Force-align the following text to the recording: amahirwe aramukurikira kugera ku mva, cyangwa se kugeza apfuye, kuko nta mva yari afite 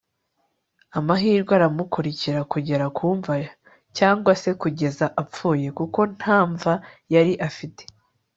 amahirwe 0.97 1.51
aramukurikira 1.57 2.39
kugera 2.51 2.85
ku 2.97 3.05
mva, 3.17 3.33
cyangwa 3.97 4.31
se 4.41 4.49
kugeza 4.61 5.05
apfuye, 5.21 5.67
kuko 5.77 5.99
nta 6.17 6.39
mva 6.51 6.73
yari 7.13 7.33
afite 7.47 7.83